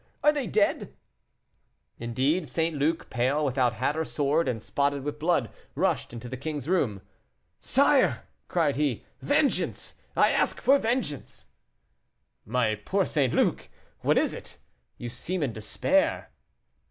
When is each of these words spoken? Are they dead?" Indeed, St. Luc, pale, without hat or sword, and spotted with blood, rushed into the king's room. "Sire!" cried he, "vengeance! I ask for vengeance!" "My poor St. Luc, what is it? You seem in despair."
Are 0.23 0.31
they 0.31 0.47
dead?" 0.47 0.95
Indeed, 1.99 2.49
St. 2.49 2.75
Luc, 2.75 3.11
pale, 3.11 3.45
without 3.45 3.73
hat 3.73 3.95
or 3.95 4.03
sword, 4.03 4.47
and 4.47 4.59
spotted 4.59 5.03
with 5.03 5.19
blood, 5.19 5.51
rushed 5.75 6.11
into 6.11 6.27
the 6.27 6.37
king's 6.41 6.67
room. 6.67 7.03
"Sire!" 7.59 8.23
cried 8.47 8.77
he, 8.77 9.05
"vengeance! 9.21 10.01
I 10.17 10.31
ask 10.31 10.59
for 10.59 10.79
vengeance!" 10.79 11.45
"My 12.47 12.73
poor 12.83 13.05
St. 13.05 13.31
Luc, 13.31 13.69
what 13.99 14.17
is 14.17 14.33
it? 14.33 14.57
You 14.97 15.09
seem 15.09 15.43
in 15.43 15.53
despair." 15.53 16.31